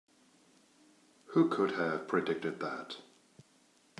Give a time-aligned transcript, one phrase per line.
[1.27, 2.97] Who could have predicted that?